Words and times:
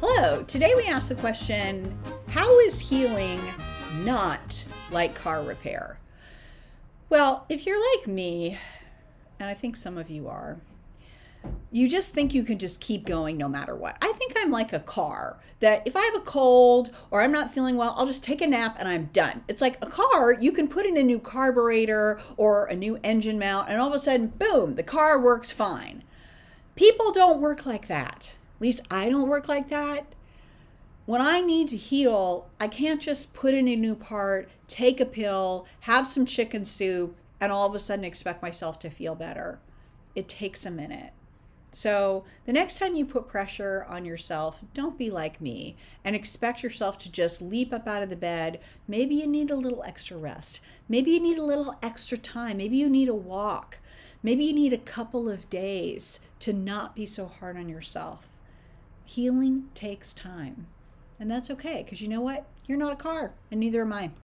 Hello, 0.00 0.42
today 0.42 0.74
we 0.76 0.86
ask 0.86 1.08
the 1.08 1.14
question 1.14 1.98
How 2.28 2.58
is 2.60 2.78
healing 2.78 3.40
not 4.04 4.62
like 4.90 5.14
car 5.14 5.42
repair? 5.42 5.98
Well, 7.08 7.46
if 7.48 7.64
you're 7.64 7.80
like 7.96 8.06
me, 8.06 8.58
and 9.40 9.48
I 9.48 9.54
think 9.54 9.74
some 9.74 9.96
of 9.96 10.10
you 10.10 10.28
are, 10.28 10.58
you 11.72 11.88
just 11.88 12.12
think 12.12 12.34
you 12.34 12.42
can 12.42 12.58
just 12.58 12.78
keep 12.78 13.06
going 13.06 13.38
no 13.38 13.48
matter 13.48 13.74
what. 13.74 13.96
I 14.02 14.12
think 14.12 14.34
I'm 14.36 14.50
like 14.50 14.74
a 14.74 14.80
car 14.80 15.38
that 15.60 15.82
if 15.86 15.96
I 15.96 16.02
have 16.02 16.16
a 16.16 16.26
cold 16.26 16.90
or 17.10 17.22
I'm 17.22 17.32
not 17.32 17.54
feeling 17.54 17.78
well, 17.78 17.94
I'll 17.96 18.06
just 18.06 18.22
take 18.22 18.42
a 18.42 18.46
nap 18.46 18.76
and 18.78 18.86
I'm 18.86 19.06
done. 19.14 19.44
It's 19.48 19.62
like 19.62 19.78
a 19.80 19.86
car, 19.86 20.34
you 20.34 20.52
can 20.52 20.68
put 20.68 20.84
in 20.84 20.98
a 20.98 21.02
new 21.02 21.18
carburetor 21.18 22.20
or 22.36 22.66
a 22.66 22.76
new 22.76 22.98
engine 23.02 23.38
mount, 23.38 23.70
and 23.70 23.80
all 23.80 23.88
of 23.88 23.94
a 23.94 23.98
sudden, 23.98 24.26
boom, 24.26 24.74
the 24.74 24.82
car 24.82 25.18
works 25.18 25.50
fine. 25.50 26.04
People 26.74 27.12
don't 27.12 27.40
work 27.40 27.64
like 27.64 27.88
that. 27.88 28.34
At 28.56 28.62
least 28.62 28.86
I 28.90 29.08
don't 29.08 29.28
work 29.28 29.48
like 29.48 29.68
that. 29.68 30.14
When 31.04 31.20
I 31.20 31.40
need 31.40 31.68
to 31.68 31.76
heal, 31.76 32.48
I 32.58 32.66
can't 32.66 33.00
just 33.00 33.32
put 33.32 33.54
in 33.54 33.68
a 33.68 33.76
new 33.76 33.94
part, 33.94 34.48
take 34.66 35.00
a 35.00 35.06
pill, 35.06 35.66
have 35.80 36.08
some 36.08 36.26
chicken 36.26 36.64
soup, 36.64 37.16
and 37.40 37.52
all 37.52 37.68
of 37.68 37.74
a 37.74 37.78
sudden 37.78 38.04
expect 38.04 38.42
myself 38.42 38.78
to 38.80 38.90
feel 38.90 39.14
better. 39.14 39.60
It 40.14 40.26
takes 40.26 40.66
a 40.66 40.70
minute. 40.70 41.12
So, 41.70 42.24
the 42.46 42.54
next 42.54 42.78
time 42.78 42.96
you 42.96 43.04
put 43.04 43.28
pressure 43.28 43.84
on 43.88 44.06
yourself, 44.06 44.62
don't 44.72 44.96
be 44.96 45.10
like 45.10 45.42
me 45.42 45.76
and 46.02 46.16
expect 46.16 46.62
yourself 46.62 46.96
to 46.98 47.12
just 47.12 47.42
leap 47.42 47.72
up 47.72 47.86
out 47.86 48.02
of 48.02 48.08
the 48.08 48.16
bed. 48.16 48.60
Maybe 48.88 49.16
you 49.16 49.26
need 49.26 49.50
a 49.50 49.56
little 49.56 49.84
extra 49.84 50.16
rest. 50.16 50.62
Maybe 50.88 51.10
you 51.10 51.20
need 51.20 51.36
a 51.36 51.44
little 51.44 51.76
extra 51.82 52.16
time. 52.16 52.56
Maybe 52.56 52.78
you 52.78 52.88
need 52.88 53.10
a 53.10 53.14
walk. 53.14 53.78
Maybe 54.22 54.44
you 54.44 54.54
need 54.54 54.72
a 54.72 54.78
couple 54.78 55.28
of 55.28 55.50
days 55.50 56.20
to 56.40 56.54
not 56.54 56.96
be 56.96 57.04
so 57.04 57.26
hard 57.26 57.58
on 57.58 57.68
yourself. 57.68 58.26
Healing 59.06 59.68
takes 59.74 60.12
time. 60.12 60.66
And 61.18 61.30
that's 61.30 61.50
okay 61.52 61.82
because 61.82 62.02
you 62.02 62.08
know 62.08 62.20
what? 62.20 62.44
You're 62.66 62.76
not 62.76 62.92
a 62.92 62.96
car, 62.96 63.32
and 63.50 63.60
neither 63.60 63.80
am 63.82 63.92
I. 63.92 64.10